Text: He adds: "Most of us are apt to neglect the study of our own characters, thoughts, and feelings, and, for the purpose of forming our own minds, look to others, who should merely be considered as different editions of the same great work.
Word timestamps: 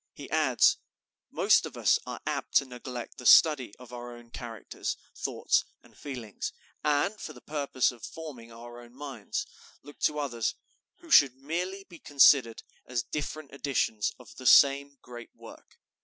He 0.15 0.27
adds: 0.31 0.77
"Most 1.29 1.67
of 1.67 1.77
us 1.77 1.99
are 2.07 2.21
apt 2.25 2.55
to 2.55 2.65
neglect 2.65 3.19
the 3.19 3.25
study 3.27 3.75
of 3.77 3.93
our 3.93 4.15
own 4.17 4.31
characters, 4.31 4.97
thoughts, 5.15 5.63
and 5.83 5.95
feelings, 5.95 6.51
and, 6.83 7.21
for 7.21 7.33
the 7.33 7.39
purpose 7.41 7.91
of 7.91 8.03
forming 8.03 8.51
our 8.51 8.81
own 8.81 8.95
minds, 8.95 9.45
look 9.83 9.99
to 9.99 10.17
others, 10.17 10.55
who 11.01 11.11
should 11.11 11.35
merely 11.35 11.83
be 11.83 11.99
considered 11.99 12.63
as 12.87 13.03
different 13.03 13.53
editions 13.53 14.11
of 14.17 14.33
the 14.37 14.47
same 14.47 14.97
great 15.03 15.29
work. 15.35 15.77